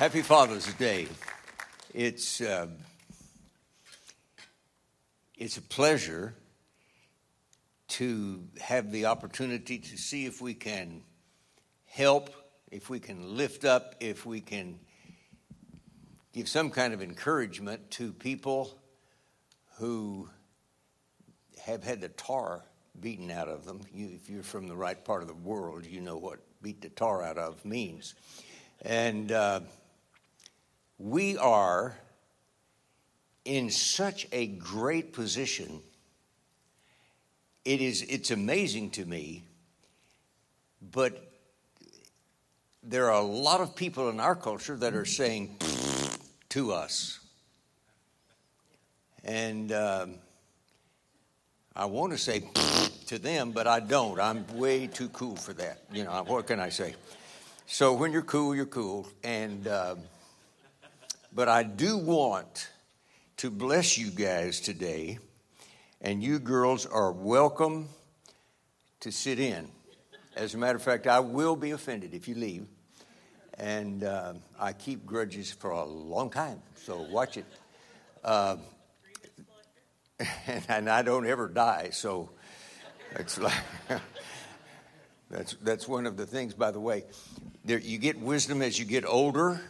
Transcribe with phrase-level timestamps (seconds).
[0.00, 1.08] Happy Father's Day.
[1.92, 2.68] It's, uh,
[5.36, 6.34] it's a pleasure
[7.88, 11.02] to have the opportunity to see if we can
[11.84, 12.30] help,
[12.70, 14.80] if we can lift up, if we can
[16.32, 18.80] give some kind of encouragement to people
[19.76, 20.30] who
[21.62, 22.64] have had the tar
[22.98, 23.82] beaten out of them.
[23.92, 26.88] You, if you're from the right part of the world, you know what beat the
[26.88, 28.14] tar out of means.
[28.80, 29.60] And uh,
[31.00, 31.96] we are
[33.46, 35.80] in such a great position.
[37.64, 39.44] It is, it's amazing to me,
[40.92, 41.32] but
[42.82, 45.56] there are a lot of people in our culture that are saying
[46.50, 47.18] to us.
[49.24, 50.14] And um,
[51.74, 52.42] I want to say
[53.06, 54.20] to them, but I don't.
[54.20, 55.82] I'm way too cool for that.
[55.92, 56.94] You know, what can I say?
[57.66, 59.08] So when you're cool, you're cool.
[59.22, 59.98] And, um,
[61.32, 62.68] but I do want
[63.38, 65.18] to bless you guys today.
[66.00, 67.88] And you girls are welcome
[69.00, 69.68] to sit in.
[70.36, 72.66] As a matter of fact, I will be offended if you leave.
[73.58, 77.44] And uh, I keep grudges for a long time, so watch it.
[78.24, 78.56] Uh,
[80.46, 82.30] and, and, I don't ever die, so
[83.16, 83.52] it's like
[85.30, 86.54] that's that's one of the things.
[86.54, 87.04] By the way,
[87.64, 89.60] there, you get wisdom as you get older,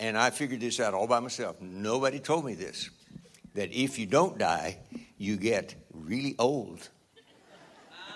[0.00, 1.60] and I figured this out all by myself.
[1.60, 2.88] Nobody told me this.
[3.54, 4.78] That if you don't die,
[5.18, 6.88] you get really old.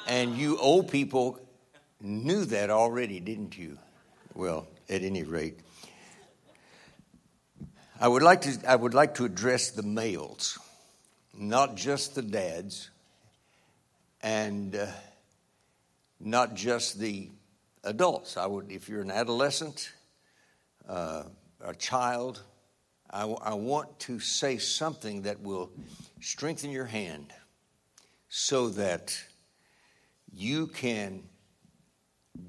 [0.07, 1.39] And you old people
[2.01, 3.79] knew that already, didn't you?
[4.35, 5.61] Well, at any rate,
[8.01, 10.59] I would like to, I would like to address the males,
[11.37, 12.91] not just the dads,
[14.23, 14.87] and uh,
[16.19, 17.31] not just the
[17.83, 18.37] adults.
[18.37, 19.93] I would, if you're an adolescent,
[20.89, 21.25] uh,
[21.65, 22.43] a child,
[23.11, 25.71] I, want to say something that will
[26.21, 27.33] strengthen your hand
[28.29, 29.17] so that
[30.33, 31.23] you can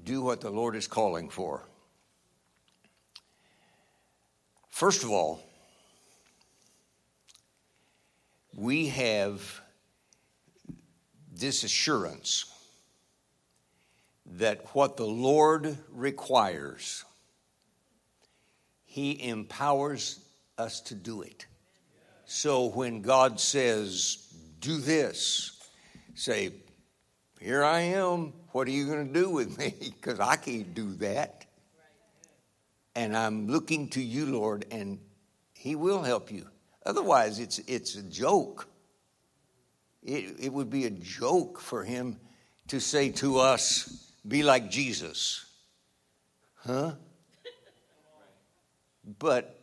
[0.02, 1.68] do what the Lord is calling for.
[4.68, 5.40] First of all,
[8.54, 9.60] we have
[11.32, 12.46] this assurance
[14.26, 17.04] that what the Lord requires,
[18.96, 20.18] He empowers
[20.56, 21.44] us to do it.
[22.24, 25.60] So when God says, do this,
[26.14, 26.52] say,
[27.38, 28.32] Here I am.
[28.52, 29.74] What are you going to do with me?
[30.00, 31.44] Because I can't do that
[32.94, 34.98] and I'm looking to you, Lord, and
[35.52, 36.46] He will help you.
[36.86, 38.66] Otherwise, it's, it's a joke.
[40.02, 42.16] It, it would be a joke for Him
[42.68, 45.44] to say to us, Be like Jesus.
[46.54, 46.92] Huh?
[49.18, 49.58] But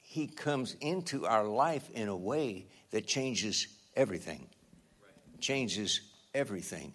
[0.00, 4.48] He comes into our life in a way that changes everything.
[5.40, 6.00] Changes
[6.34, 6.94] everything.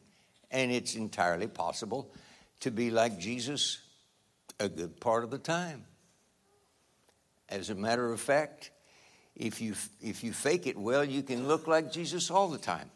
[0.51, 2.11] And it's entirely possible
[2.61, 3.79] to be like Jesus
[4.59, 5.85] a good part of the time.
[7.49, 8.71] As a matter of fact,
[9.35, 12.89] if you, if you fake it well, you can look like Jesus all the time.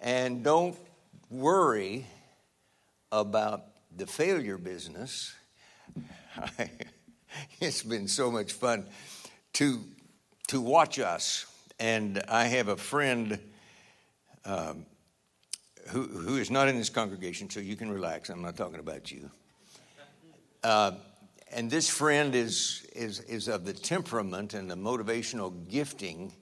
[0.00, 0.76] And don't
[1.28, 2.06] worry
[3.10, 5.34] about the failure business.
[7.60, 8.86] it's been so much fun
[9.54, 9.80] to,
[10.48, 11.46] to watch us.
[11.78, 13.38] And I have a friend
[14.44, 14.86] um,
[15.88, 18.30] who, who is not in this congregation, so you can relax.
[18.30, 19.30] I'm not talking about you.
[20.64, 20.92] Uh,
[21.52, 26.32] and this friend is, is, is of the temperament and the motivational gifting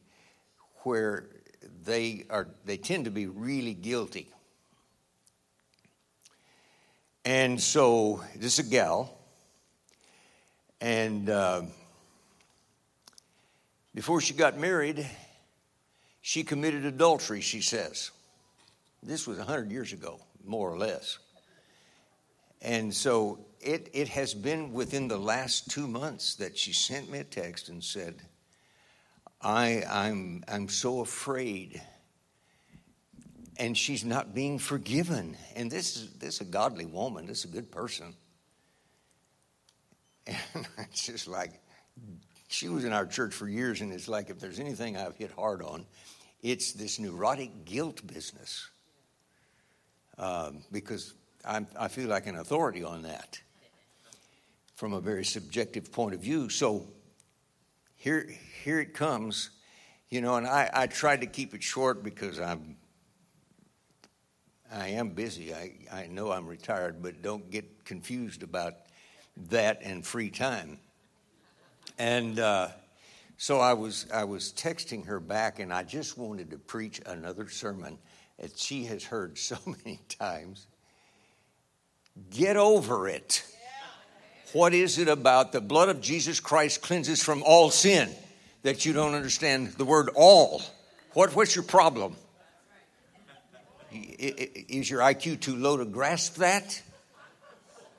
[0.82, 1.28] where
[1.84, 4.30] they, are, they tend to be really guilty.
[7.24, 9.16] And so, this is a gal,
[11.06, 11.62] and uh,
[13.94, 15.08] before she got married,
[16.20, 18.10] she committed adultery, she says.
[19.04, 21.18] This was 100 years ago, more or less.
[22.60, 27.20] And so it, it has been within the last two months that she sent me
[27.20, 28.16] a text and said,
[29.41, 31.80] I, I'm, I'm so afraid.
[33.59, 35.36] And she's not being forgiven.
[35.54, 38.12] And this is, this is a godly woman, this is a good person.
[40.26, 40.36] And
[40.78, 41.52] it's just like,
[42.48, 45.32] she was in our church for years, and it's like if there's anything I've hit
[45.32, 45.86] hard on,
[46.42, 48.68] it's this neurotic guilt business.
[50.18, 51.14] Um, because
[51.44, 53.38] I'm, I feel like an authority on that
[54.74, 56.48] from a very subjective point of view.
[56.48, 56.86] So
[57.96, 58.30] here,
[58.62, 59.50] here it comes,
[60.08, 62.76] you know, and I, I tried to keep it short because I'm,
[64.72, 65.54] I am busy.
[65.54, 68.74] I, I know I'm retired, but don't get confused about
[69.50, 70.78] that and free time.
[71.98, 72.68] And uh,
[73.38, 77.48] so I was, I was texting her back, and I just wanted to preach another
[77.48, 77.98] sermon
[78.38, 80.66] that she has heard so many times.
[82.30, 83.44] Get over it.
[84.53, 88.09] What is it about the blood of Jesus Christ cleanses from all sin
[88.62, 90.62] that you don't understand the word all?
[91.12, 92.16] What, what's your problem?
[93.91, 96.80] Is your IQ too low to grasp that?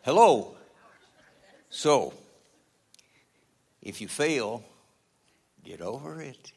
[0.03, 0.56] Hello?
[1.69, 2.13] So,
[3.81, 4.63] if you fail,
[5.63, 6.51] get over it.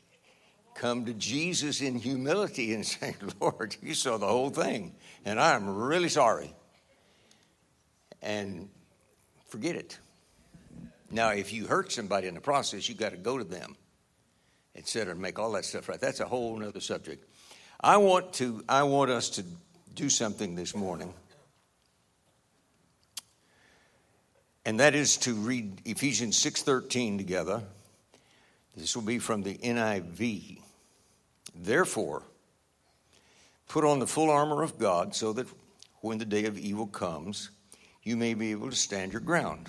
[0.74, 5.68] Come to Jesus in humility and say, Lord, you saw the whole thing, and I'm
[5.68, 6.54] really sorry.
[8.22, 8.68] And
[9.48, 9.98] forget it.
[11.10, 13.76] Now, if you hurt somebody in the process, you got to go to them,
[14.76, 16.00] etc., and make all that stuff right.
[16.00, 17.26] That's a whole other subject.
[17.80, 18.62] I want to.
[18.68, 19.44] I want us to
[19.94, 21.12] do something this morning,
[24.64, 27.62] and that is to read Ephesians six thirteen together.
[28.76, 30.60] This will be from the NIV.
[31.54, 32.22] Therefore,
[33.68, 35.46] put on the full armor of God, so that
[36.00, 37.50] when the day of evil comes,
[38.02, 39.68] you may be able to stand your ground.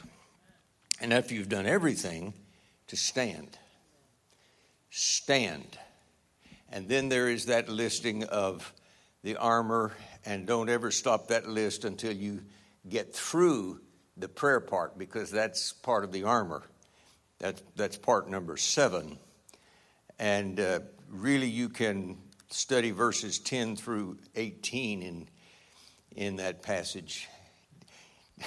[1.01, 2.33] And after you've done everything,
[2.87, 3.57] to stand.
[4.89, 5.77] Stand.
[6.71, 8.71] And then there is that listing of
[9.23, 9.93] the armor,
[10.25, 12.41] and don't ever stop that list until you
[12.87, 13.81] get through
[14.21, 16.63] the prayer part, because that's part of the armor.
[17.39, 19.17] That, that's part number seven.
[20.19, 20.79] And uh,
[21.09, 22.17] really, you can
[22.49, 25.27] study verses 10 through 18 in,
[26.15, 27.27] in that passage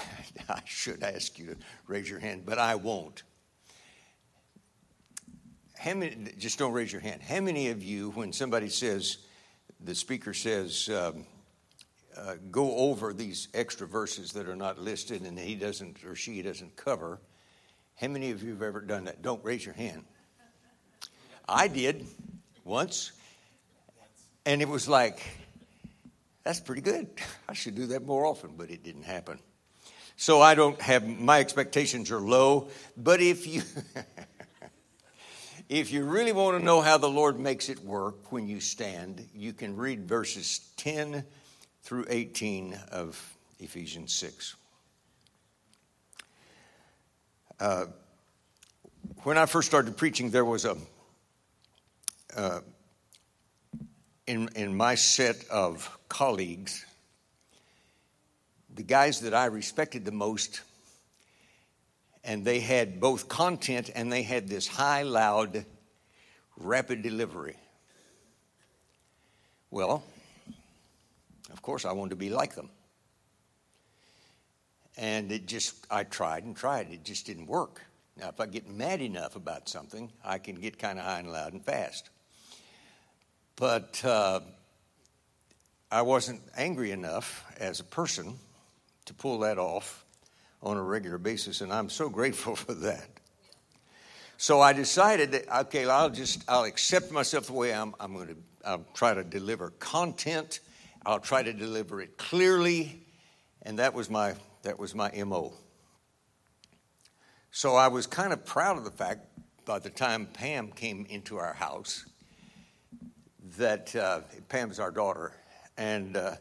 [0.49, 1.56] I should ask you to
[1.87, 3.23] raise your hand, but I won't.
[5.76, 7.23] How many, just don't raise your hand.
[7.23, 9.19] How many of you, when somebody says,
[9.81, 11.26] the speaker says, um,
[12.16, 16.43] uh, go over these extra verses that are not listed and he doesn't or she
[16.43, 17.20] doesn't cover,
[18.00, 19.22] how many of you have ever done that?
[19.22, 20.05] Don't raise your hand.
[21.49, 22.06] I did
[22.64, 23.12] once,
[24.46, 25.20] and it was like,
[26.43, 27.08] that's pretty good.
[27.49, 29.38] I should do that more often, but it didn't happen.
[30.16, 32.69] So I don't have, my expectations are low.
[32.96, 33.62] But if you,
[35.69, 39.26] if you really want to know how the Lord makes it work when you stand,
[39.34, 41.25] you can read verses 10
[41.84, 44.56] through 18 of Ephesians 6.
[47.60, 47.84] Uh,
[49.22, 50.76] when I first started preaching, there was a,
[52.34, 52.60] uh,
[54.26, 56.86] in, in my set of colleagues,
[58.75, 60.62] the guys that I respected the most,
[62.25, 65.66] and they had both content and they had this high, loud,
[66.56, 67.56] rapid delivery.
[69.70, 70.02] Well,
[71.64, 72.70] course, I wanted to be like them.
[74.96, 76.93] And it just, I tried and tried.
[76.93, 77.81] It just didn't work.
[78.16, 81.32] Now, if I get mad enough about something, I can get kind of high and
[81.32, 82.11] loud and fast.
[83.56, 84.40] But uh,
[85.90, 88.34] I wasn't angry enough as a person
[89.06, 90.05] to pull that off
[90.62, 93.08] on a regular basis, and I'm so grateful for that.
[94.37, 97.94] So I decided that okay, I'll just I'll accept myself the way I'm.
[98.00, 100.61] I'm going to I'll try to deliver content.
[101.06, 103.02] I'll try to deliver it clearly,
[103.62, 105.52] and that was my that was my mo.
[107.50, 109.26] So I was kind of proud of the fact
[109.66, 112.06] by the time Pam came into our house
[113.58, 115.32] that uh, Pam's our daughter,
[115.76, 116.37] and uh,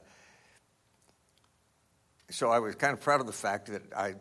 [2.30, 4.16] so I was kind of proud of the fact that I,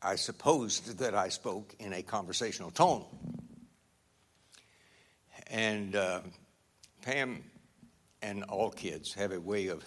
[0.00, 3.04] I supposed that I spoke in a conversational tone.
[5.48, 6.20] And uh,
[7.02, 7.42] Pam
[8.22, 9.84] and all kids have a way of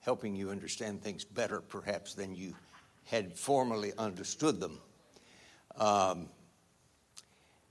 [0.00, 2.54] helping you understand things better, perhaps, than you
[3.04, 4.80] had formerly understood them.
[5.76, 6.28] Um,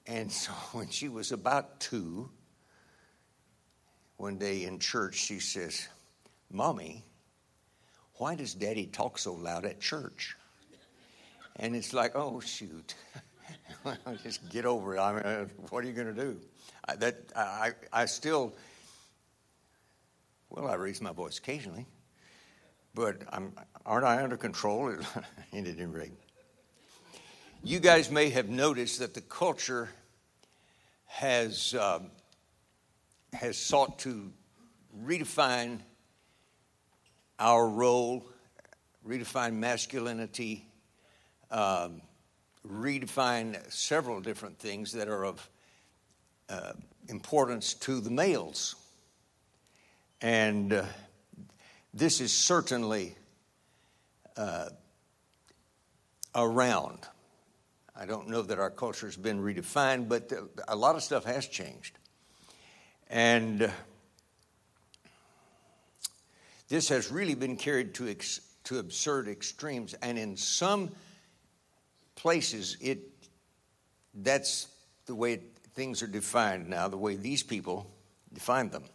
[0.08, 2.30] and so when she was about two,
[4.18, 5.88] one day in church, she says,
[6.52, 7.04] Mommy,
[8.16, 10.36] why does daddy talk so loud at church?
[11.58, 12.96] And it's like, oh, shoot.
[14.24, 15.00] Just get over it.
[15.00, 16.40] I mean, what are you going to do?
[16.88, 18.54] I, that, I, I still,
[20.54, 21.88] well, I raise my voice occasionally,
[22.94, 23.54] but I'm,
[23.88, 24.90] aren't I under control?
[24.90, 25.02] In
[25.66, 26.12] any rate.
[27.64, 29.90] You guys may have noticed that the culture
[31.06, 32.12] has, um,
[33.34, 34.32] has sought to
[35.04, 35.80] redefine
[37.40, 38.24] our role,
[39.08, 40.68] redefine masculinity,
[41.50, 42.00] um,
[42.68, 45.50] redefine several different things that are of
[46.48, 46.74] uh,
[47.10, 48.76] importance to the males.
[50.24, 50.86] And uh,
[51.94, 53.14] this is certainly
[54.38, 54.70] uh,
[56.34, 57.00] around.
[57.94, 60.32] I don't know that our culture has been redefined, but
[60.70, 62.00] a lot of stuff has changed.
[63.10, 63.70] And
[66.70, 69.94] this has really been carried to, ex- to absurd extremes.
[69.96, 70.90] And in some
[72.16, 73.00] places, it,
[74.16, 74.68] that's
[75.06, 75.42] the way
[75.74, 77.92] things are defined now, the way these people
[78.34, 78.86] define them.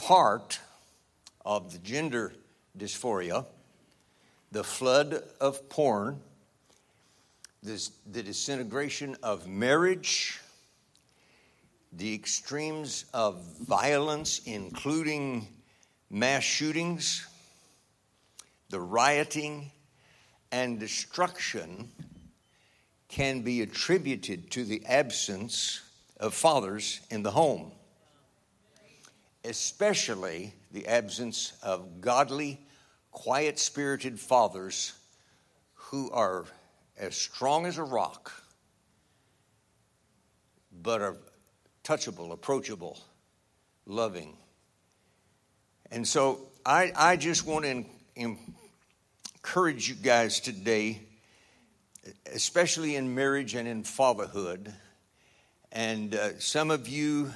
[0.00, 0.58] Part
[1.44, 2.32] of the gender
[2.76, 3.44] dysphoria,
[4.50, 6.20] the flood of porn,
[7.62, 10.40] this, the disintegration of marriage,
[11.92, 15.46] the extremes of violence, including
[16.08, 17.26] mass shootings,
[18.70, 19.70] the rioting,
[20.50, 21.90] and destruction
[23.08, 25.82] can be attributed to the absence
[26.18, 27.70] of fathers in the home,
[29.44, 32.60] especially the absence of godly,
[33.10, 34.92] quiet spirited fathers
[35.74, 36.44] who are
[36.98, 38.32] as strong as a rock,
[40.82, 41.16] but are
[41.82, 42.98] touchable, approachable,
[43.86, 44.36] loving.
[45.90, 47.84] And so I, I just want to
[49.34, 51.00] encourage you guys today,
[52.32, 54.72] especially in marriage and in fatherhood.
[55.72, 57.32] And uh, some of you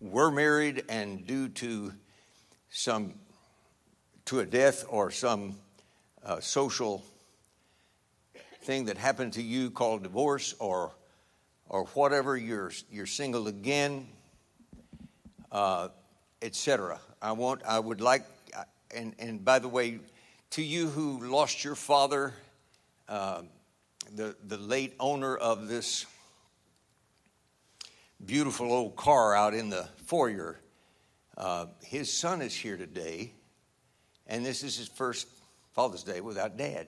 [0.00, 1.92] were married, and due to
[2.70, 3.14] some
[4.26, 5.56] to a death or some
[6.24, 7.04] uh, social
[8.62, 10.92] thing that happened to you called divorce or
[11.68, 14.06] or whatever you're you're single again
[15.50, 15.88] uh,
[16.42, 18.22] etc i want i would like
[18.94, 19.98] and and by the way
[20.50, 22.34] to you who lost your father
[23.08, 23.42] uh,
[24.14, 26.06] the the late owner of this
[28.24, 30.60] beautiful old car out in the foyer
[31.36, 33.32] uh, his son is here today
[34.26, 35.26] and this is his first
[35.72, 36.86] father's day without dad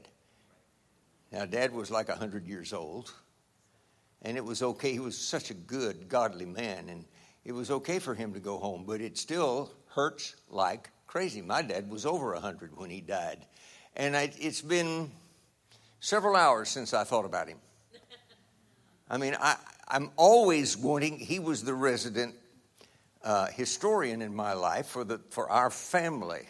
[1.32, 3.10] now, dad was like 100 years old,
[4.20, 4.92] and it was okay.
[4.92, 7.06] He was such a good, godly man, and
[7.44, 11.40] it was okay for him to go home, but it still hurts like crazy.
[11.40, 13.46] My dad was over 100 when he died,
[13.96, 15.10] and I, it's been
[16.00, 17.58] several hours since I thought about him.
[19.08, 19.56] I mean, I,
[19.88, 22.34] I'm always wanting, he was the resident
[23.22, 26.46] uh, historian in my life for, the, for our family,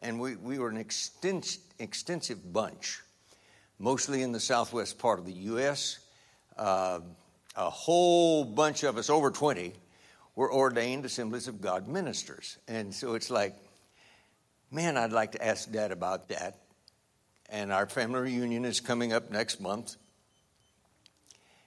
[0.00, 3.00] and we, we were an extens- extensive bunch
[3.78, 5.98] mostly in the southwest part of the U.S.
[6.56, 7.00] Uh,
[7.56, 9.72] a whole bunch of us, over 20,
[10.34, 12.58] were ordained Assemblies of God ministers.
[12.68, 13.54] And so it's like,
[14.70, 16.58] man, I'd like to ask Dad about that.
[17.48, 19.96] And our family reunion is coming up next month.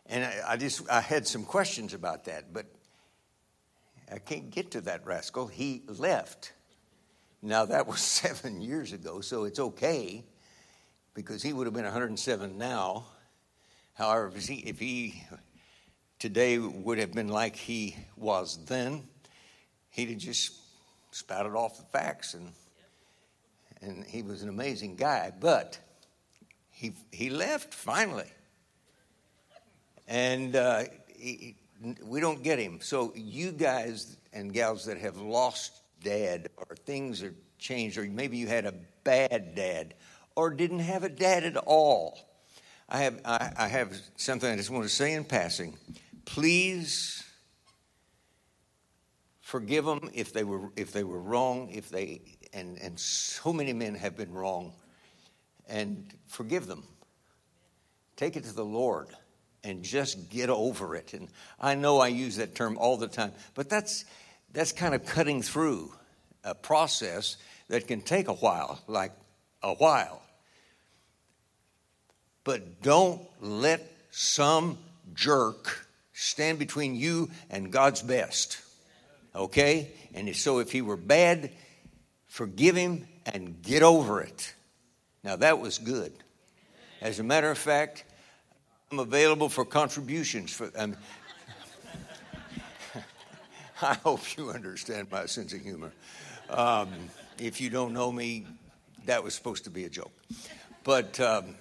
[0.10, 2.66] And I, I just, I had some questions about that, but
[4.12, 5.48] I can't get to that rascal.
[5.48, 6.52] He left.
[7.42, 10.26] Now, that was seven years ago, so it's okay
[11.14, 13.06] because he would have been 107 now.
[13.94, 15.24] However, if he, if he
[16.18, 19.08] today would have been like he was then,
[19.90, 20.54] he'd have just
[21.12, 22.52] spouted off the facts and
[23.82, 25.32] and he was an amazing guy.
[25.38, 25.80] But
[26.72, 28.32] he he left finally,
[30.10, 31.56] and uh, he,
[32.04, 32.80] we don't get him.
[32.82, 35.72] So you guys and gals that have lost
[36.04, 38.74] dad, or things are changed, or maybe you had a
[39.04, 39.94] bad dad
[40.36, 42.20] or didn't have a dad at all.
[42.90, 45.78] I have, I, I have something I just want to say in passing.
[46.26, 47.24] Please
[49.42, 52.22] forgive them if they were, if they were wrong, if they,
[52.54, 54.74] and, and so many men have been wrong,
[55.68, 56.84] and forgive them.
[58.16, 59.10] Take it to the Lord
[59.64, 61.14] and just get over it.
[61.14, 61.28] And
[61.60, 64.06] I know I use that term all the time, but that's,
[64.54, 65.92] that's kind of cutting through
[66.44, 67.38] a process
[67.68, 69.12] that can take a while, like
[69.62, 70.22] a while.
[72.44, 74.78] But don't let some
[75.14, 78.62] jerk stand between you and God's best.
[79.36, 79.92] Okay?
[80.14, 81.52] And so if he were bad,
[82.28, 84.54] forgive him and get over it.
[85.24, 86.14] Now that was good.
[87.02, 88.04] As a matter of fact,
[88.92, 90.52] I'm available for contributions.
[90.52, 90.96] For, um,
[93.84, 95.92] I hope you understand my sense of humor.
[96.50, 96.90] Um,
[97.38, 98.48] if you don't know me,
[99.06, 100.12] that was supposed to be a joke.
[100.84, 101.54] But um,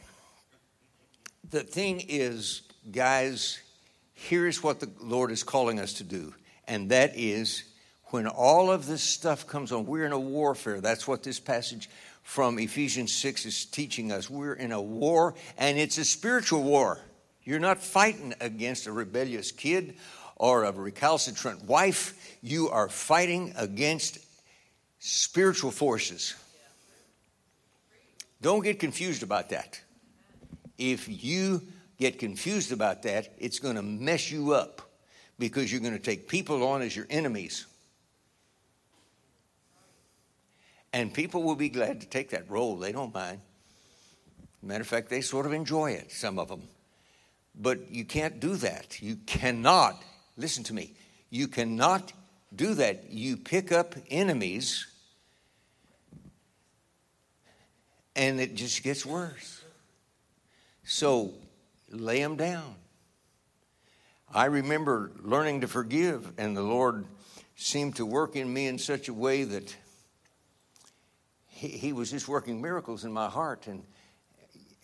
[1.51, 3.61] the thing is, guys,
[4.15, 6.33] here's what the Lord is calling us to do,
[6.67, 7.65] and that is
[8.07, 10.81] when all of this stuff comes on, we're in a warfare.
[10.81, 11.91] That's what this passage
[12.23, 14.31] from Ephesians 6 is teaching us.
[14.31, 17.01] We're in a war, and it's a spiritual war.
[17.49, 19.95] You're not fighting against a rebellious kid
[20.37, 24.19] or a recalcitrant wife, you are fighting against
[24.99, 26.35] spiritual forces.
[28.43, 29.81] Don't get confused about that.
[30.77, 31.63] If you
[31.99, 34.83] get confused about that, it's going to mess you up
[35.39, 37.65] because you're going to take people on as your enemies.
[40.93, 42.77] And people will be glad to take that role.
[42.77, 43.41] They don't mind.
[44.63, 46.61] Matter of fact, they sort of enjoy it, some of them.
[47.59, 49.03] But you can't do that.
[49.03, 50.03] You cannot,
[50.37, 50.95] listen to me,
[51.29, 52.13] you cannot
[52.55, 53.11] do that.
[53.11, 54.87] You pick up enemies
[58.19, 59.63] and it just gets worse.
[60.85, 61.35] So
[61.91, 62.75] lay them down.
[64.35, 67.07] I remember learning to forgive, and the Lord
[67.57, 69.75] seemed to work in me in such a way that
[71.47, 73.67] He, he was just working miracles in my heart.
[73.67, 73.85] And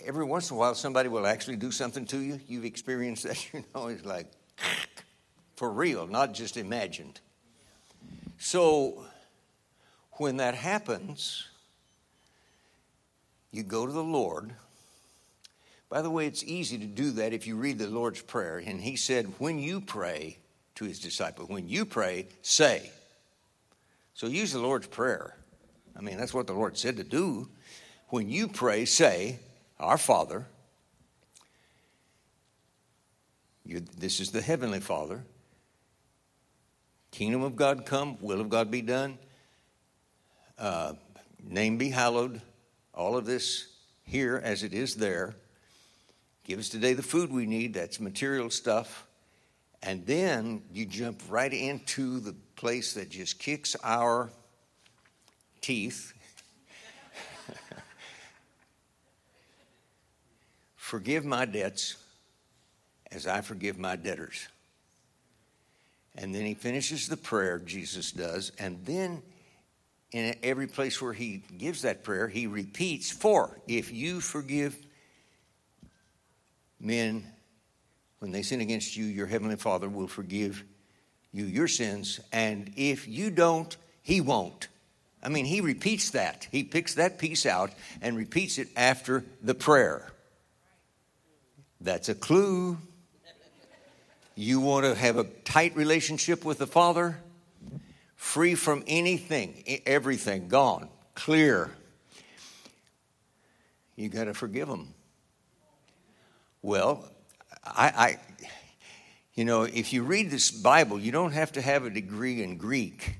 [0.06, 2.40] every once in a while, somebody will actually do something to you.
[2.46, 4.30] You've experienced that, you know, it's like
[5.56, 7.20] for real, not just imagined.
[8.38, 9.04] So
[10.12, 11.46] when that happens,
[13.50, 14.54] you go to the Lord
[15.94, 18.58] by the way, it's easy to do that if you read the Lord's Prayer.
[18.58, 20.38] And he said, when you pray
[20.74, 22.90] to his disciple, when you pray, say.
[24.14, 25.36] So use the Lord's Prayer.
[25.96, 27.48] I mean, that's what the Lord said to do.
[28.08, 29.38] When you pray, say,
[29.80, 30.46] Our Father,
[33.66, 35.24] this is the Heavenly Father.
[37.10, 39.18] Kingdom of God come, will of God be done,
[40.58, 40.92] uh,
[41.42, 42.40] name be hallowed,
[42.94, 43.68] all of this
[44.04, 45.34] here as it is there.
[46.44, 49.06] Give us today the food we need, that's material stuff.
[49.82, 54.30] And then you jump right into the place that just kicks our
[55.60, 56.13] teeth.
[60.84, 61.96] Forgive my debts
[63.10, 64.48] as I forgive my debtors.
[66.14, 69.22] And then he finishes the prayer, Jesus does, and then
[70.12, 74.76] in every place where he gives that prayer, he repeats, For if you forgive
[76.78, 77.24] men,
[78.18, 80.62] when they sin against you, your heavenly Father will forgive
[81.32, 82.20] you your sins.
[82.30, 84.68] And if you don't, he won't.
[85.22, 86.46] I mean, he repeats that.
[86.52, 90.10] He picks that piece out and repeats it after the prayer.
[91.84, 92.78] That's a clue.
[94.34, 97.18] You want to have a tight relationship with the Father,
[98.16, 101.70] free from anything, everything, gone, clear.
[103.96, 104.94] You got to forgive them.
[106.62, 107.06] Well,
[107.62, 108.18] I, I,
[109.34, 112.56] you know, if you read this Bible, you don't have to have a degree in
[112.56, 113.16] Greek.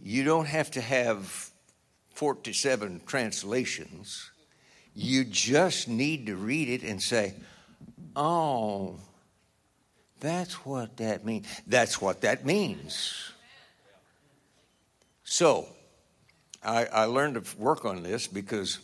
[0.00, 1.50] You don't have to have
[2.14, 4.30] 47 translations.
[5.00, 7.34] You just need to read it and say,
[8.16, 8.96] oh,
[10.18, 11.46] that's what that means.
[11.68, 13.30] That's what that means.
[15.22, 15.68] So,
[16.64, 18.80] I, I learned to work on this because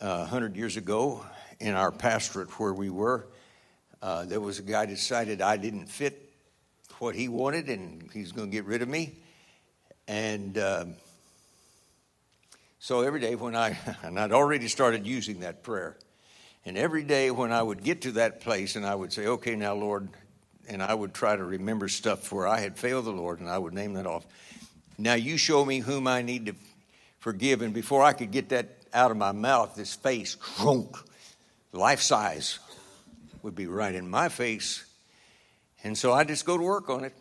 [0.00, 1.26] uh, 100 years ago
[1.58, 3.26] in our pastorate where we were,
[4.00, 6.30] uh, there was a guy decided I didn't fit
[7.00, 9.16] what he wanted and he's going to get rid of me.
[10.06, 10.84] And uh,
[12.86, 15.96] so every day when I, and I'd already started using that prayer,
[16.64, 19.56] and every day when I would get to that place and I would say, okay,
[19.56, 20.08] now, Lord,
[20.68, 23.58] and I would try to remember stuff where I had failed the Lord and I
[23.58, 24.24] would name that off.
[24.98, 26.54] Now you show me whom I need to
[27.18, 27.60] forgive.
[27.60, 30.36] And before I could get that out of my mouth, this face,
[31.72, 32.60] life size,
[33.42, 34.84] would be right in my face.
[35.82, 37.14] And so I just go to work on it.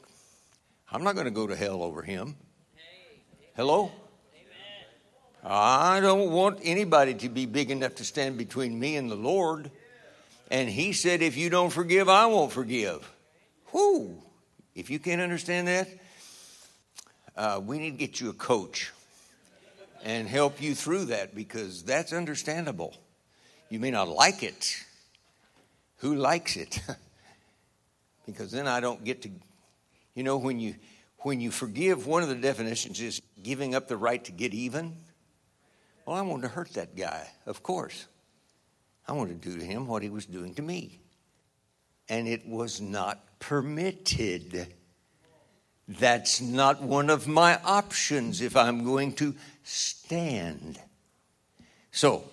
[0.92, 2.36] I'm not going to go to hell over him.
[3.56, 3.92] Hello?
[5.48, 9.70] I don't want anybody to be big enough to stand between me and the Lord.
[10.50, 13.08] And he said, if you don't forgive, I won't forgive.
[13.72, 14.24] Whoo!
[14.74, 15.88] If you can't understand that,
[17.38, 18.92] uh, we need to get you a coach
[20.04, 22.96] and help you through that because that's understandable.
[23.70, 24.78] You may not like it.
[25.98, 26.80] Who likes it?
[28.26, 29.30] because then I don't get to
[30.16, 30.76] you know when you
[31.20, 34.96] when you forgive one of the definitions is giving up the right to get even.
[36.06, 38.08] Well, I wanted to hurt that guy, of course.
[39.08, 41.00] I wanted to do to him what he was doing to me.
[42.10, 44.74] And it was not permitted.
[45.88, 50.80] That's not one of my options if I'm going to stand.
[51.92, 52.24] So,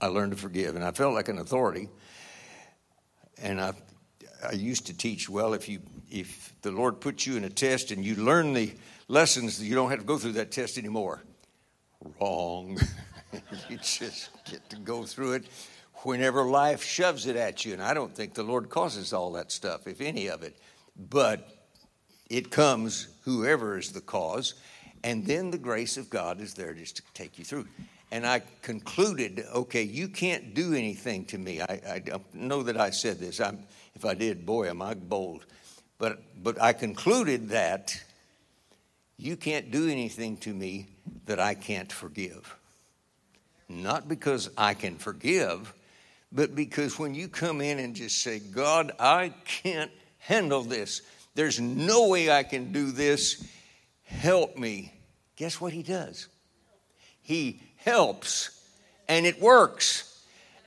[0.00, 1.88] I learned to forgive, and I felt like an authority.
[3.42, 3.72] And I,
[4.46, 7.90] I used to teach well, if you if the Lord puts you in a test
[7.90, 8.72] and you learn the
[9.08, 11.22] lessons, you don't have to go through that test anymore.
[12.20, 12.78] Wrong.
[13.68, 15.44] you just get to go through it
[16.02, 17.72] whenever life shoves it at you.
[17.72, 20.56] And I don't think the Lord causes all that stuff, if any of it.
[21.10, 21.48] But
[22.28, 24.54] it comes, whoever is the cause,
[25.02, 27.66] and then the grace of God is there just to take you through.
[28.10, 31.60] and I concluded, okay, you can't do anything to me.
[31.60, 33.40] I, I know that I said this.
[33.40, 33.58] I'm,
[33.94, 35.46] if I did, boy, am I bold.
[35.98, 38.00] But, but I concluded that
[39.16, 40.93] you can't do anything to me
[41.26, 42.56] that I can't forgive.
[43.68, 45.72] Not because I can forgive,
[46.30, 51.02] but because when you come in and just say, God, I can't handle this,
[51.34, 53.46] there's no way I can do this,
[54.04, 54.92] help me.
[55.36, 56.28] Guess what He does?
[57.22, 58.50] He helps,
[59.08, 60.10] and it works.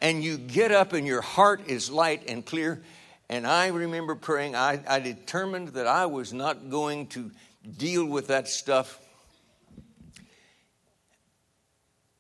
[0.02, 2.84] And you get up, and your heart is light and clear.
[3.30, 7.32] And I remember praying, I, I determined that I was not going to
[7.78, 9.00] deal with that stuff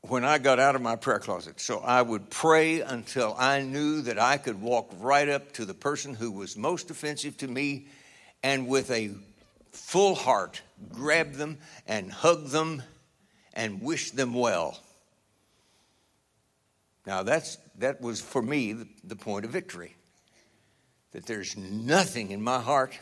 [0.09, 1.59] when I got out of my prayer closet.
[1.59, 5.73] So I would pray until I knew that I could walk right up to the
[5.73, 7.87] person who was most offensive to me
[8.43, 9.11] and with a
[9.71, 12.83] full heart grab them and hug them
[13.53, 14.79] and wish them well.
[17.05, 19.95] Now that's that was for me the, the point of victory.
[21.11, 22.97] That there's nothing in my heart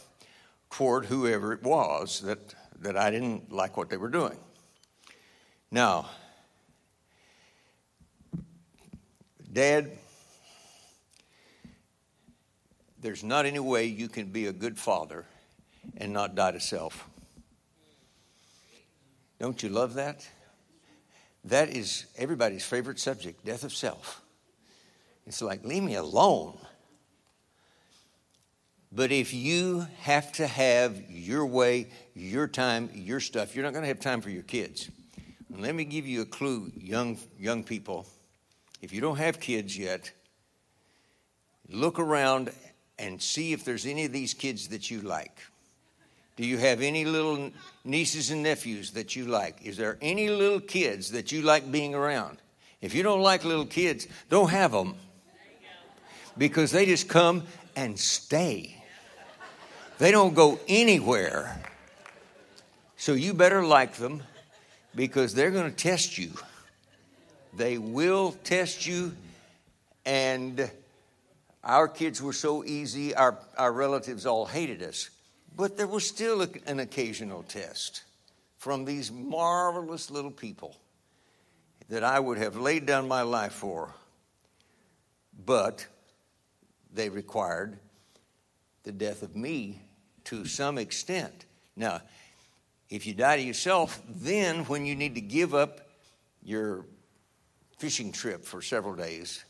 [0.70, 4.38] toward whoever it was that, that I didn't like what they were doing.
[5.72, 6.10] Now,
[9.56, 9.90] Dad,
[13.00, 15.26] there's not any way you can be a good father
[15.96, 17.08] and not die to self.
[19.40, 20.28] Don't you love that?
[21.46, 24.22] That is everybody's favorite subject death of self.
[25.26, 26.58] It's like, leave me alone.
[28.92, 33.84] But if you have to have your way, your time, your stuff, you're not going
[33.84, 34.92] to have time for your kids.
[35.48, 38.06] And let me give you a clue, young, young people.
[38.86, 40.12] If you don't have kids yet,
[41.68, 42.52] look around
[43.00, 45.40] and see if there's any of these kids that you like.
[46.36, 47.50] Do you have any little
[47.84, 49.66] nieces and nephews that you like?
[49.66, 52.38] Is there any little kids that you like being around?
[52.80, 54.94] If you don't like little kids, don't have them.
[56.38, 57.42] Because they just come
[57.76, 58.84] and stay.
[59.98, 61.60] They don't go anywhere.
[62.98, 64.22] So you better like them
[64.94, 66.34] because they're going to test you.
[67.56, 69.16] They will test you.
[70.06, 70.70] And
[71.64, 75.10] our kids were so easy, our, our relatives all hated us.
[75.56, 78.04] But there was still a, an occasional test
[78.58, 80.76] from these marvelous little people
[81.90, 83.94] that I would have laid down my life for.
[85.46, 85.86] But
[86.94, 87.78] they required
[88.84, 89.82] the death of me
[90.26, 91.46] to some extent.
[91.76, 92.02] Now,
[92.90, 95.82] if you die to yourself, then when you need to give up
[96.44, 96.86] your
[97.78, 99.44] fishing trip for several days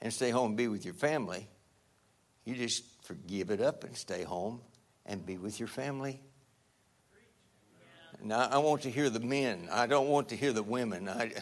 [0.00, 1.46] and stay home and be with your family,
[2.44, 2.84] you just
[3.26, 4.60] give it up and stay home
[5.04, 6.20] and be with your family.
[8.22, 9.68] Now, I want to hear the men.
[9.70, 11.08] I don't want to hear the women.
[11.08, 11.32] I,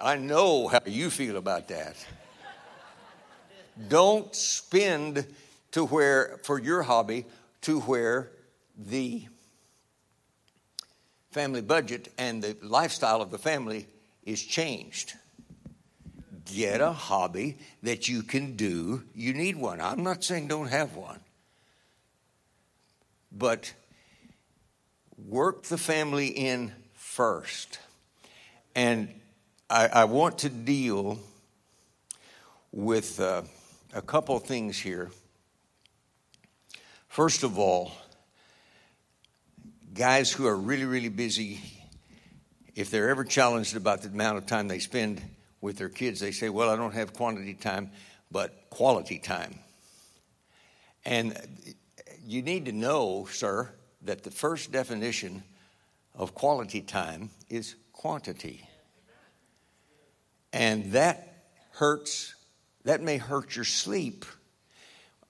[0.00, 1.96] I know how you feel about that.
[3.88, 5.26] Don't spend
[5.72, 7.26] to where, for your hobby,
[7.62, 8.30] to where
[8.76, 9.26] the
[11.30, 13.86] family budget and the lifestyle of the family
[14.24, 15.14] is changed.
[16.44, 19.04] Get a hobby that you can do.
[19.14, 19.80] You need one.
[19.80, 21.20] I'm not saying don't have one,
[23.30, 23.72] but
[25.28, 27.78] work the family in first.
[28.74, 29.08] And
[29.68, 31.18] I, I want to deal
[32.72, 33.42] with uh,
[33.92, 35.10] a couple things here
[37.10, 37.90] First of all,
[39.92, 41.60] guys who are really, really busy,
[42.76, 45.20] if they're ever challenged about the amount of time they spend
[45.60, 47.90] with their kids, they say, Well, I don't have quantity time,
[48.30, 49.58] but quality time.
[51.04, 51.36] And
[52.24, 53.70] you need to know, sir,
[54.02, 55.42] that the first definition
[56.14, 58.66] of quality time is quantity.
[60.52, 62.34] And that hurts,
[62.84, 64.24] that may hurt your sleep.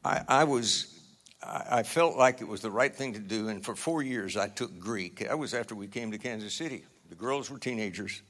[0.04, 1.00] I, I was
[1.42, 4.48] I felt like it was the right thing to do, and for four years I
[4.48, 5.20] took Greek.
[5.20, 6.84] That was after we came to Kansas City.
[7.08, 8.20] The girls were teenagers.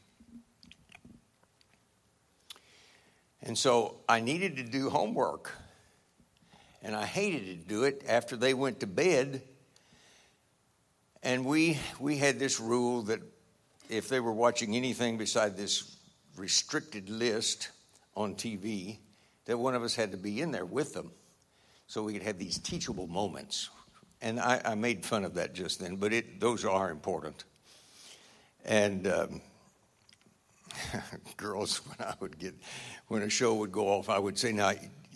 [3.42, 5.52] And so I needed to do homework.
[6.82, 9.42] And I hated to do it after they went to bed.
[11.22, 13.20] And we, we had this rule that
[13.88, 15.96] if they were watching anything beside this
[16.36, 17.70] restricted list
[18.16, 18.98] on TV,
[19.44, 21.10] that one of us had to be in there with them
[21.86, 23.68] so we could have these teachable moments.
[24.22, 27.44] And I, I made fun of that just then, but it, those are important.
[28.64, 29.40] And um,
[31.36, 32.54] girls, when I would get,
[33.08, 34.72] when a show would go off, I would say, now,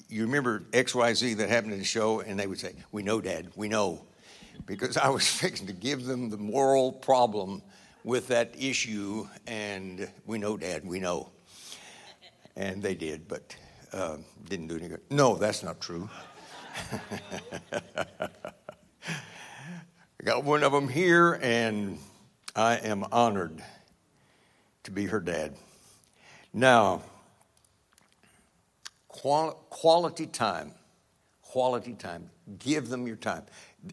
[0.09, 2.21] you remember XYZ that happened in the show?
[2.21, 4.07] And they would say, we know, Dad, we know.
[4.67, 7.63] Because I was fixing to give them the moral problem
[8.05, 11.31] with that issue, and we know, Dad, we know.
[12.57, 13.57] And they did, but
[13.93, 15.01] uh, didn't do any good.
[15.11, 16.09] No, that's not true.
[16.93, 18.29] I
[20.23, 21.99] got one of them here, and
[22.55, 23.63] I am honored
[24.85, 25.55] to be her dad.
[26.53, 27.03] Now,
[29.09, 30.73] quality time.
[31.43, 32.31] Quality time.
[32.59, 33.43] Give them your time.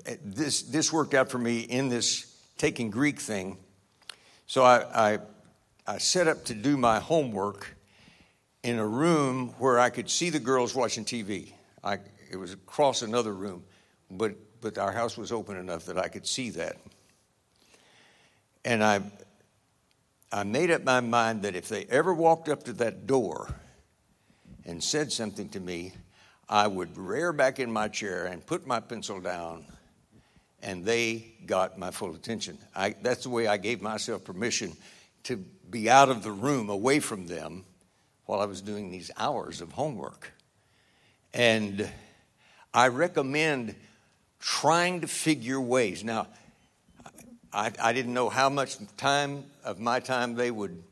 [0.06, 3.58] Eh, this, this worked out for me in this taking Greek thing.
[4.46, 5.20] So I, I,
[5.88, 7.76] I set up to do my homework
[8.64, 11.54] in a room where I could see the girls watching TV.
[11.84, 11.98] I,
[12.30, 13.64] it was across another room,
[14.10, 16.78] but, but our house was open enough that I could see that.
[18.64, 19.02] And I,
[20.32, 23.54] I made up my mind that if they ever walked up to that door
[24.66, 25.92] and said something to me,
[26.48, 29.66] I would rear back in my chair and put my pencil down,
[30.62, 32.58] and they got my full attention.
[32.76, 34.74] I, that's the way I gave myself permission
[35.24, 35.38] to
[35.70, 37.66] be out of the room, away from them,
[38.26, 40.32] while I was doing these hours of homework.
[41.34, 41.90] And
[42.74, 43.76] I recommend
[44.40, 46.04] trying to figure ways.
[46.04, 46.28] Now,
[47.54, 50.84] I, I didn't know how much time of my time they would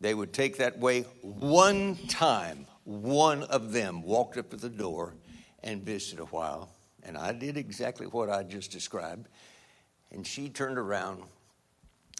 [0.00, 1.02] they would take that way.
[1.22, 5.14] One time, one of them walked up to the door
[5.64, 6.70] and visited a while,
[7.02, 9.26] and I did exactly what I just described.
[10.12, 11.24] And she turned around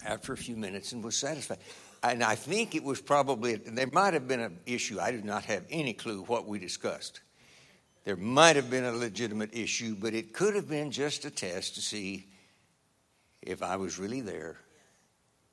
[0.05, 1.59] after a few minutes and was satisfied.
[2.03, 5.01] And I think it was probably, there might have been an issue.
[5.01, 7.20] I did not have any clue what we discussed.
[8.05, 11.74] There might have been a legitimate issue, but it could have been just a test
[11.77, 12.27] to see
[13.48, 14.58] if I was really there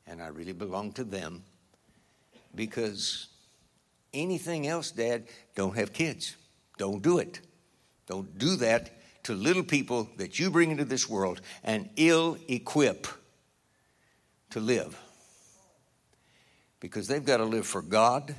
[0.06, 1.44] and I really belonged to them.
[2.54, 3.28] Because
[4.14, 5.24] anything else, Dad,
[5.56, 6.36] don't have kids.
[6.78, 7.40] Don't do it.
[8.06, 8.92] Don't do that
[9.24, 13.08] to little people that you bring into this world and ill equip
[14.52, 15.00] to live.
[16.82, 18.36] Because they've got to live for God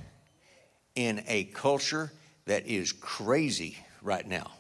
[0.95, 2.13] in a culture
[2.45, 4.51] that is crazy right now.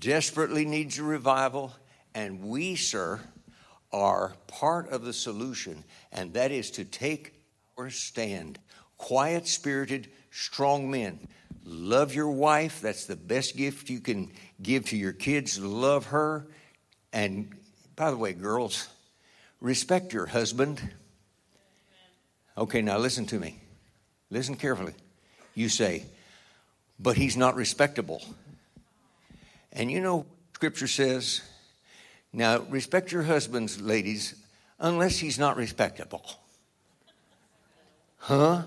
[0.00, 1.72] Desperately needs a revival,
[2.14, 3.20] and we, sir,
[3.96, 5.82] are part of the solution,
[6.12, 7.32] and that is to take
[7.78, 8.58] our stand.
[8.98, 11.26] Quiet spirited, strong men.
[11.64, 12.82] Love your wife.
[12.82, 14.30] That's the best gift you can
[14.62, 15.58] give to your kids.
[15.58, 16.46] Love her.
[17.10, 17.50] And
[17.96, 18.86] by the way, girls,
[19.60, 20.80] respect your husband.
[22.58, 23.58] Okay, now listen to me.
[24.30, 24.92] Listen carefully.
[25.54, 26.04] You say,
[27.00, 28.22] but he's not respectable.
[29.72, 31.40] And you know, scripture says,
[32.32, 34.34] now respect your husbands, ladies,
[34.78, 36.24] unless he's not respectable.
[38.18, 38.62] Huh?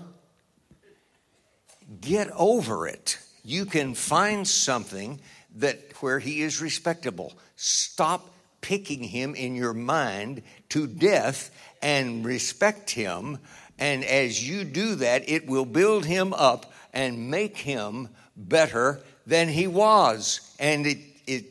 [2.00, 3.18] Get over it.
[3.44, 5.20] You can find something
[5.56, 7.32] that where he is respectable.
[7.56, 11.50] Stop picking him in your mind to death
[11.82, 13.38] and respect him.
[13.78, 19.48] And as you do that, it will build him up and make him better than
[19.48, 20.54] he was.
[20.58, 21.44] And it, it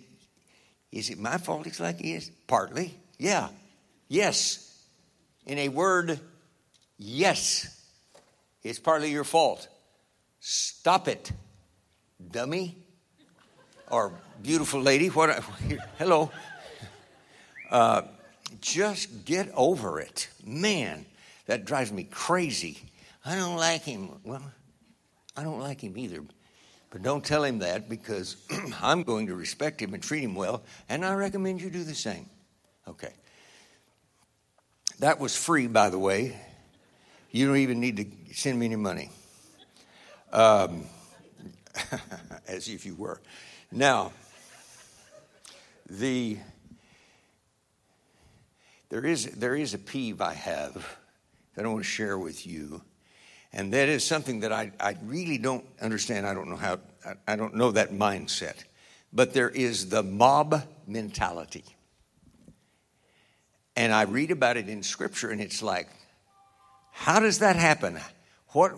[0.92, 2.32] is it my fault he's like he is?
[2.48, 2.96] Partly.
[3.18, 3.50] Yeah.
[4.08, 4.66] Yes.
[5.46, 6.20] In a word,
[6.98, 7.76] yes.
[8.64, 9.68] It's partly your fault.
[10.40, 11.32] Stop it,
[12.32, 12.78] dummy.
[13.90, 15.08] Or beautiful lady.
[15.08, 15.44] What?
[15.98, 16.32] hello.
[17.70, 18.04] Uh,
[18.62, 20.30] just get over it.
[20.44, 21.06] Man,
[21.46, 22.80] that drives me crazy.
[23.26, 24.10] I don't like him.
[24.24, 24.44] Well,
[25.36, 26.24] I don't like him either.
[26.92, 28.36] But don't tell him that because
[28.82, 31.96] I'm going to respect him and treat him well, and I recommend you do the
[31.96, 32.30] same.
[32.88, 33.14] Okay.
[35.00, 36.36] That was free, by the way.
[37.32, 39.12] You don't even need to send me any money.
[40.32, 40.86] Um,
[42.48, 43.22] as if you were.
[43.72, 44.12] Now,
[45.90, 46.38] the
[48.90, 50.98] there is there is a peeve I have
[51.56, 52.82] that I want to share with you
[53.52, 56.28] and that is something that I, I really don't understand.
[56.28, 56.80] I don't know how,
[57.28, 58.64] I, don't know that mindset.
[59.12, 61.66] But there is the mob mentality.
[63.76, 65.88] And I read about it in Scripture, and it's like,
[66.92, 68.00] how does that happen?
[68.50, 68.72] What,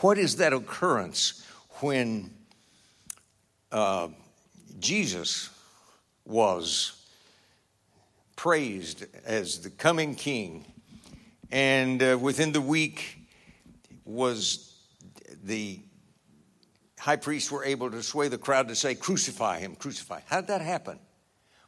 [0.00, 1.44] what is that occurrence
[1.80, 2.30] when
[3.72, 4.08] uh,
[4.78, 5.50] Jesus
[6.24, 7.04] was
[8.36, 10.66] praised as the coming king?
[11.50, 13.23] And uh, within the week,
[14.04, 14.74] was
[15.42, 15.80] the
[16.98, 20.20] high priests were able to sway the crowd to say, Crucify him, crucify.
[20.26, 20.98] How did that happen?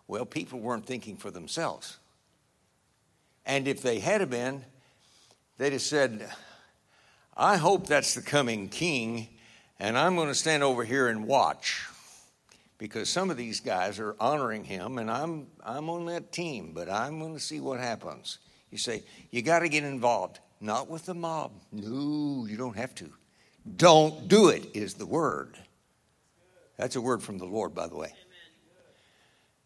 [0.09, 1.99] Well, people weren't thinking for themselves.
[3.44, 4.64] And if they had been,
[5.59, 6.29] they'd have said,
[7.37, 9.29] I hope that's the coming king,
[9.79, 11.87] and I'm going to stand over here and watch
[12.79, 16.90] because some of these guys are honoring him, and I'm, I'm on that team, but
[16.90, 18.38] I'm going to see what happens.
[18.70, 20.40] You say, you got to get involved.
[20.61, 21.53] Not with the mob.
[21.73, 23.11] No, you don't have to.
[23.77, 25.59] Don't do it, is the word.
[26.77, 28.12] That's a word from the Lord, by the way.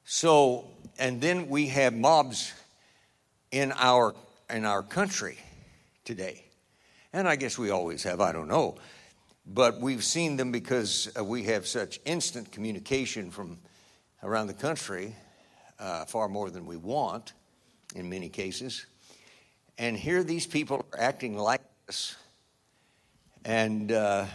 [0.04, 0.66] So,
[0.98, 2.52] and then we have mobs
[3.50, 4.14] in our
[4.48, 5.38] in our country
[6.04, 6.44] today.
[7.12, 8.76] And I guess we always have, I don't know.
[9.46, 13.58] But we've seen them because uh, we have such instant communication from
[14.22, 15.14] around the country,
[15.78, 17.32] uh, far more than we want
[17.94, 18.86] in many cases.
[19.80, 22.14] And here these people are acting like this.
[23.46, 24.26] And, uh,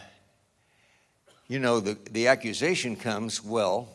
[1.47, 3.87] you know, the, the accusation comes well,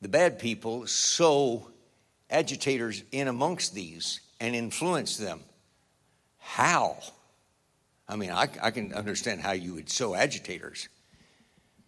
[0.00, 1.68] the bad people sow
[2.30, 5.40] agitators in amongst these and influence them.
[6.38, 6.96] How?
[8.08, 10.88] I mean, I, I can understand how you would sow agitators,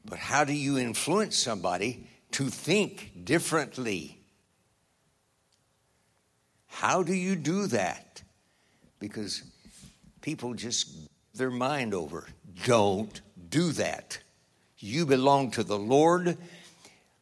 [0.04, 4.15] but how do you influence somebody to think differently?
[6.76, 8.22] How do you do that?
[9.00, 9.42] Because
[10.20, 10.94] people just
[11.32, 12.26] their mind over.
[12.66, 14.18] Don't do that.
[14.76, 16.36] You belong to the Lord.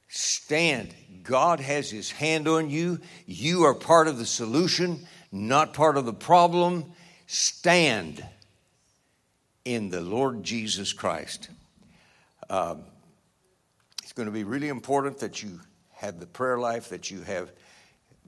[0.09, 0.93] Stand.
[1.23, 2.99] God has his hand on you.
[3.27, 6.87] You are part of the solution, not part of the problem.
[7.29, 8.27] Stand
[9.65, 11.49] in the Lord Jesus Christ.
[12.51, 12.83] Um,
[14.03, 15.61] it's going to be really important that you
[15.93, 17.53] have the prayer life, that you have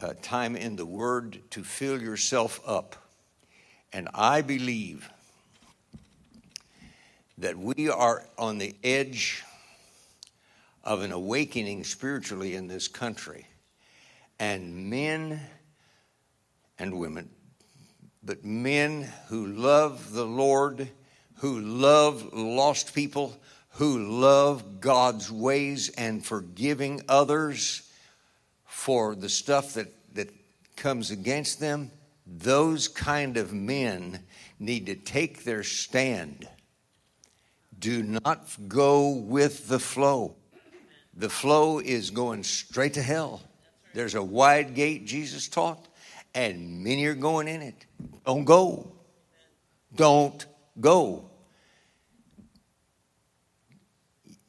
[0.00, 2.96] uh, time in the Word to fill yourself up.
[3.92, 5.08] And I believe
[7.38, 9.42] that we are on the edge
[10.84, 13.46] of an awakening spiritually in this country.
[14.38, 15.40] And men
[16.78, 17.30] and women,
[18.22, 20.88] but men who love the Lord,
[21.36, 23.34] who love lost people,
[23.70, 27.85] who love God's ways and forgiving others
[28.76, 30.30] for the stuff that, that
[30.76, 31.90] comes against them,
[32.26, 34.20] those kind of men
[34.60, 36.46] need to take their stand.
[37.78, 40.36] Do not go with the flow.
[41.14, 43.40] The flow is going straight to hell.
[43.94, 45.88] There's a wide gate, Jesus taught,
[46.34, 47.86] and many are going in it.
[48.26, 48.92] Don't go.
[49.94, 50.44] Don't
[50.78, 51.30] go.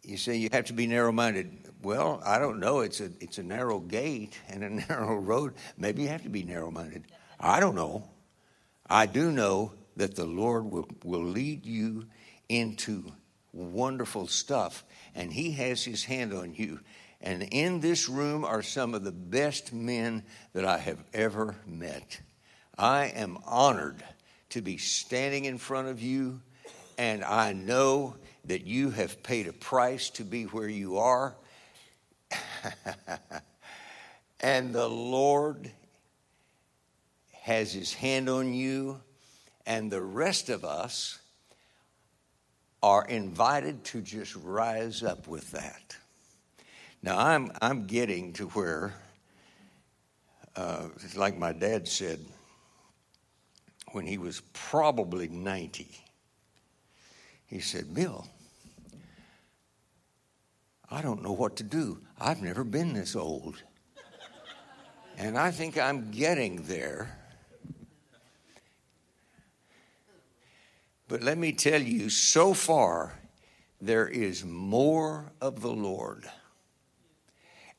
[0.04, 1.67] You say you have to be narrow minded.
[1.88, 2.82] Well, I don't know.
[2.82, 5.54] It's a, it's a narrow gate and a narrow road.
[5.78, 7.06] Maybe you have to be narrow minded.
[7.40, 8.10] I don't know.
[8.90, 12.08] I do know that the Lord will, will lead you
[12.50, 13.14] into
[13.54, 14.84] wonderful stuff,
[15.16, 16.82] and He has His hand on you.
[17.22, 22.20] And in this room are some of the best men that I have ever met.
[22.78, 24.04] I am honored
[24.50, 26.42] to be standing in front of you,
[26.98, 31.38] and I know that you have paid a price to be where you are.
[34.40, 35.72] and the Lord
[37.42, 39.00] has his hand on you,
[39.66, 41.20] and the rest of us
[42.84, 45.96] are invited to just rise up with that.
[47.02, 48.94] Now, I'm, I'm getting to where,
[50.56, 52.20] uh, like my dad said,
[53.92, 55.88] when he was probably 90,
[57.46, 58.28] he said, Bill,
[60.90, 62.00] I don't know what to do.
[62.20, 63.62] I've never been this old.
[65.18, 67.18] And I think I'm getting there.
[71.08, 73.18] But let me tell you, so far,
[73.82, 76.30] there is more of the Lord.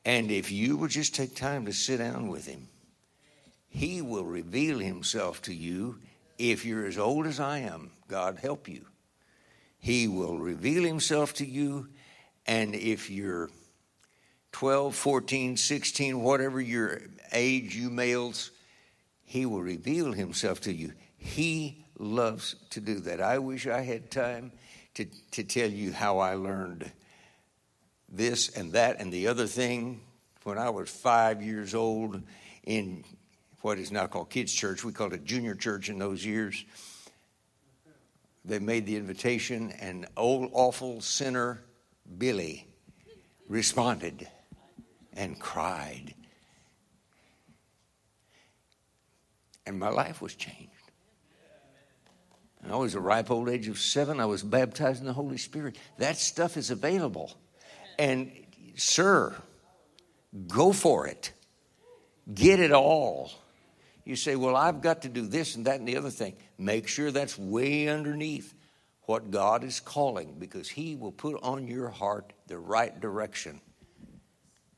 [0.05, 2.67] And if you will just take time to sit down with Him,
[3.69, 5.99] He will reveal Himself to you.
[6.37, 8.85] If you're as old as I am, God help you.
[9.77, 11.89] He will reveal Himself to you.
[12.49, 13.51] And if you're
[14.53, 16.99] 12, 14, 16, whatever your
[17.31, 18.49] age, you males,
[19.23, 20.93] He will reveal Himself to you.
[21.15, 23.21] He loves to do that.
[23.21, 24.51] I wish I had time
[24.95, 26.91] to, to tell you how I learned
[28.11, 30.01] this and that and the other thing
[30.43, 32.19] when I was five years old
[32.63, 33.03] in
[33.61, 34.83] what is now called kids' church.
[34.83, 36.65] We called it junior church in those years.
[38.43, 41.61] They made the invitation, and old awful sinner
[42.17, 42.67] Billy
[43.47, 44.27] responded
[45.13, 46.13] and cried.
[49.65, 50.71] And my life was changed.
[52.61, 54.19] And I was a ripe old age of seven.
[54.19, 55.77] I was baptized in the Holy Spirit.
[55.97, 57.37] That stuff is available.
[57.97, 58.31] And,
[58.75, 59.35] sir,
[60.47, 61.31] go for it.
[62.33, 63.31] Get it all.
[64.03, 66.35] You say, well, I've got to do this and that and the other thing.
[66.57, 68.53] Make sure that's way underneath
[69.09, 73.59] what God is calling because He will put on your heart the right direction.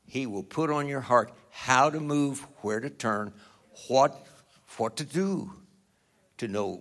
[0.06, 3.34] He will put on your heart how to move, where to turn,
[3.88, 4.26] what,
[4.78, 5.52] what to do,
[6.38, 6.80] to know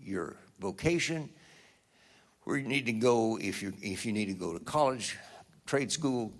[0.00, 1.28] your vocation,
[2.44, 5.18] where you need to go if you if you need to go to college,
[5.66, 6.32] trade school,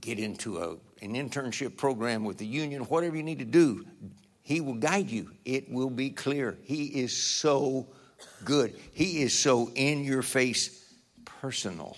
[0.00, 0.70] get into a,
[1.04, 3.84] an internship program with the union, whatever you need to do,
[4.40, 5.32] he will guide you.
[5.44, 6.56] It will be clear.
[6.62, 7.88] He is so
[8.44, 8.78] good.
[8.92, 10.94] He is so in your face
[11.24, 11.96] personal.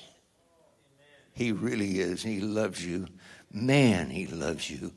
[1.32, 2.22] He really is.
[2.22, 3.06] He loves you.
[3.52, 4.92] Man, he loves you.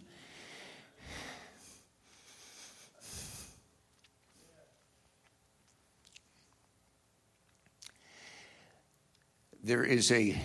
[9.64, 10.40] There is a,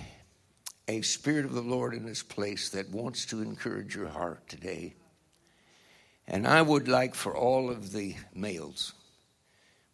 [0.89, 4.95] a spirit of the Lord in this place that wants to encourage your heart today.
[6.27, 8.95] And I would like for all of the males,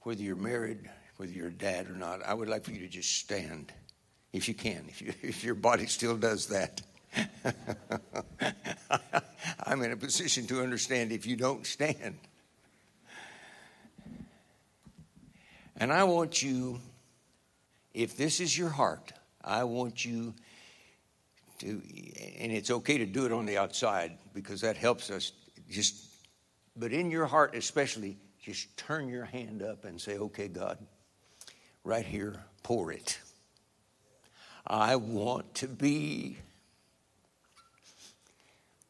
[0.07, 2.87] whether you're married, whether you're a dad or not, I would like for you to
[2.87, 3.73] just stand
[4.33, 6.81] if you can, if, you, if your body still does that.
[9.67, 12.19] I'm in a position to understand if you don't stand.
[15.77, 16.79] And I want you,
[17.93, 20.35] if this is your heart, I want you
[21.59, 21.83] to,
[22.39, 25.33] and it's okay to do it on the outside because that helps us
[25.69, 25.97] just,
[26.77, 30.79] but in your heart especially, just turn your hand up and say, okay, God,
[31.83, 33.19] right here, pour it.
[34.65, 36.39] I want to be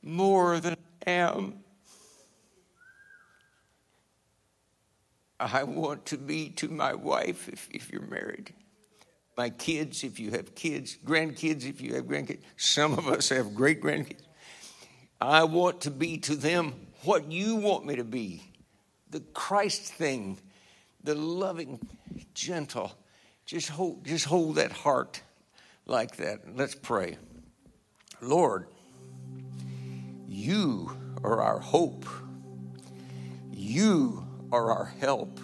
[0.03, 0.77] more than
[1.07, 1.55] I am.
[5.41, 8.53] I want to be to my wife if, if you're married
[9.37, 12.41] my kids, if you have kids, grandkids, if you have grandkids.
[12.57, 14.23] Some of us have great grandkids.
[15.21, 18.46] I want to be to them what you want me to be
[19.17, 20.39] the Christ thing,
[21.03, 21.81] the loving,
[22.35, 22.93] gentle.
[23.47, 25.23] Just hold, just hold that heart
[25.87, 26.55] like that.
[26.55, 27.17] Let's pray.
[28.21, 28.67] Lord,
[30.29, 30.95] you
[31.25, 32.05] are our hope,
[33.55, 35.41] you are our help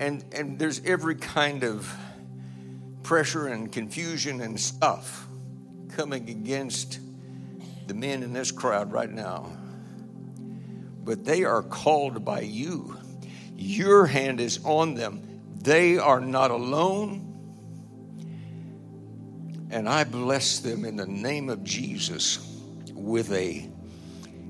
[0.00, 1.94] and and there's every kind of
[3.02, 5.28] pressure and confusion and stuff
[5.90, 6.98] coming against
[7.86, 9.50] the men in this crowd right now
[11.06, 12.96] but they are called by you.
[13.56, 15.22] Your hand is on them.
[15.62, 17.22] They are not alone.
[19.70, 22.38] And i bless them in the name of jesus
[22.92, 23.68] with a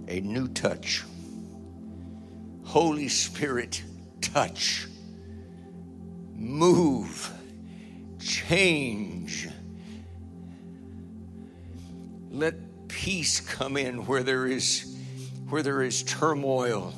[0.08, 1.04] a new touch.
[2.64, 3.82] Holy spirit
[4.20, 4.86] touch.
[6.34, 7.32] Move,
[8.20, 9.48] change.
[12.30, 14.95] Let peace come in where there is
[15.48, 16.94] where there is turmoil.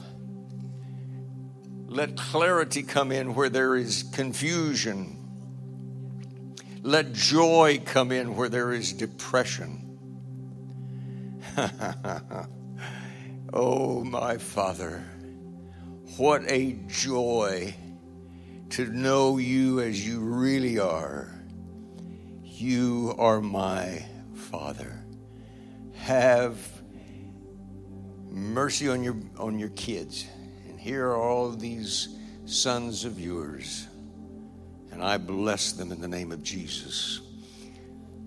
[1.87, 5.15] Let clarity come in where there is confusion.
[6.83, 9.85] Let joy come in where there is depression.
[13.53, 15.05] oh, my Father,
[16.17, 17.75] what a joy
[18.71, 21.35] to know you as you really are.
[22.43, 25.05] You are my Father.
[25.95, 26.78] Have
[28.31, 30.27] mercy on your on your kids.
[30.69, 32.17] And here are all these
[32.47, 33.87] sons of yours.
[34.93, 37.21] And I bless them in the name of Jesus.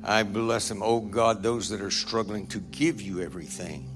[0.04, 3.88] I bless them, oh God, those that are struggling to give you everything.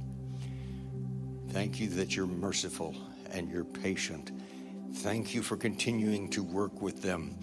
[1.49, 2.95] Thank you that you're merciful
[3.31, 4.31] and you're patient
[4.95, 7.37] Thank you for continuing to work with them.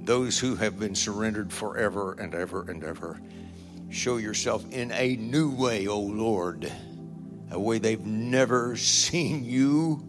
[0.00, 3.20] Those who have been surrendered forever and ever and ever.
[3.88, 6.70] Show yourself in a new way, O oh Lord,
[7.50, 10.04] a way they've never seen you,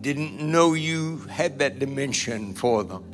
[0.00, 3.04] didn't know you had that dimension for them.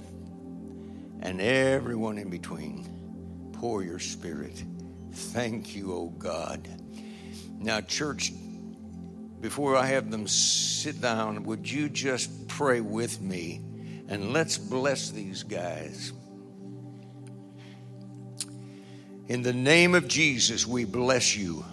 [1.20, 4.62] And everyone in between, pour your spirit.
[5.12, 6.68] Thank you, oh God.
[7.59, 8.33] Now, church,
[9.41, 13.61] before I have them sit down, would you just pray with me
[14.09, 16.12] and let's bless these guys?
[19.29, 21.64] In the name of Jesus, we bless you.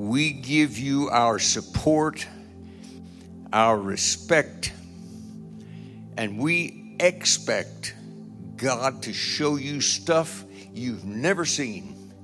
[0.00, 2.26] We give you our support,
[3.52, 4.72] our respect,
[6.16, 7.94] and we expect
[8.56, 12.14] God to show you stuff you've never seen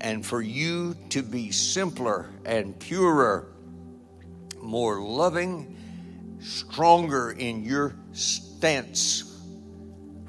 [0.00, 3.52] and for you to be simpler and purer,
[4.62, 5.76] more loving,
[6.40, 9.38] stronger in your stance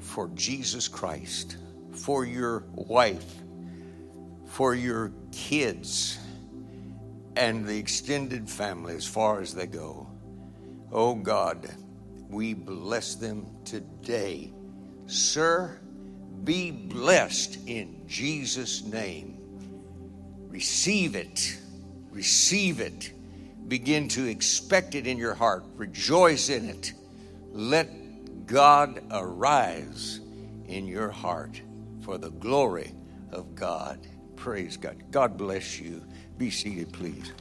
[0.00, 1.56] for Jesus Christ,
[1.92, 3.36] for your wife,
[4.48, 6.18] for your kids,
[7.36, 10.08] and the extended family as far as they go.
[10.92, 11.68] Oh God,
[12.28, 14.52] we bless them today.
[15.06, 15.78] Sir,
[16.44, 19.38] be blessed in Jesus' name.
[20.48, 21.58] Receive it.
[22.10, 23.12] receive it.
[23.68, 25.64] Begin to expect it in your heart.
[25.76, 26.92] Rejoice in it.
[27.52, 30.20] Let God arise
[30.66, 31.60] in your heart
[32.02, 32.92] for the glory
[33.30, 34.00] of God.
[34.36, 35.02] Praise God.
[35.10, 36.02] God bless you.
[36.40, 37.34] Be seated, please.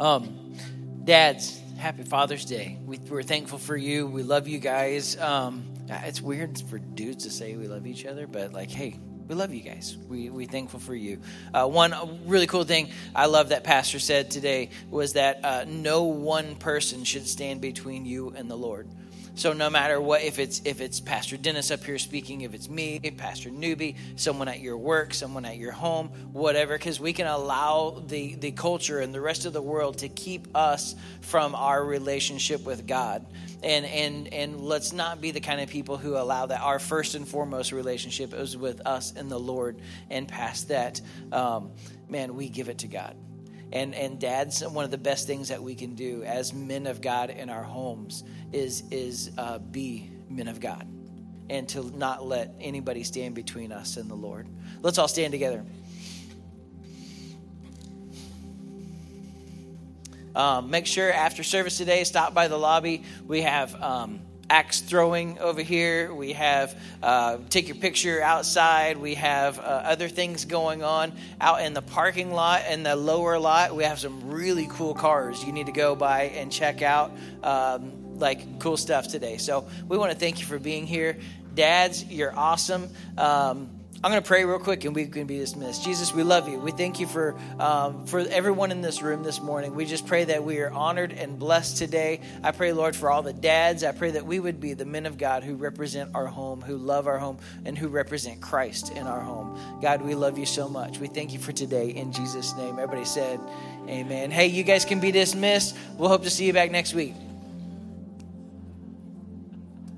[0.00, 0.56] Um,
[1.04, 2.78] dads, happy Father's Day.
[2.86, 4.06] We, are thankful for you.
[4.06, 5.18] We love you guys.
[5.18, 8.98] Um, it's weird for dudes to say we love each other, but like, hey,
[9.28, 9.96] we love you guys.
[10.08, 11.20] We we thankful for you.
[11.52, 11.94] Uh, one
[12.26, 17.04] really cool thing I love that Pastor said today was that uh, no one person
[17.04, 18.88] should stand between you and the Lord.
[19.38, 22.68] So no matter what, if it's if it's Pastor Dennis up here speaking, if it's
[22.68, 27.28] me, Pastor Newbie, someone at your work, someone at your home, whatever, because we can
[27.28, 31.84] allow the the culture and the rest of the world to keep us from our
[31.84, 33.24] relationship with God.
[33.62, 37.14] And and and let's not be the kind of people who allow that our first
[37.14, 39.80] and foremost relationship is with us and the Lord,
[40.10, 41.70] and past that, um,
[42.08, 43.14] man, we give it to God
[43.72, 47.00] and and dads one of the best things that we can do as men of
[47.00, 50.86] god in our homes is is uh, be men of God
[51.50, 54.46] and to not let anybody stand between us and the Lord.
[54.82, 55.64] Let's all stand together.
[60.36, 63.02] Um, make sure after service today, stop by the lobby.
[63.26, 64.20] We have um,
[64.50, 66.14] axe throwing over here.
[66.14, 68.96] We have uh, take your picture outside.
[68.96, 73.38] We have uh, other things going on out in the parking lot in the lower
[73.38, 73.74] lot.
[73.74, 77.12] We have some really cool cars you need to go by and check out.
[77.42, 79.36] Um, like cool stuff today.
[79.36, 81.18] So we want to thank you for being here.
[81.54, 82.88] Dads, you're awesome.
[83.16, 85.84] Um, I'm going to pray real quick and we can be dismissed.
[85.84, 86.60] Jesus, we love you.
[86.60, 89.74] We thank you for um, for everyone in this room this morning.
[89.74, 92.20] We just pray that we are honored and blessed today.
[92.44, 93.82] I pray, Lord, for all the dads.
[93.82, 96.76] I pray that we would be the men of God who represent our home, who
[96.76, 99.58] love our home, and who represent Christ in our home.
[99.82, 101.00] God, we love you so much.
[101.00, 102.78] We thank you for today in Jesus' name.
[102.78, 103.40] Everybody said,
[103.88, 104.30] Amen.
[104.30, 105.76] Hey, you guys can be dismissed.
[105.96, 107.14] We'll hope to see you back next week.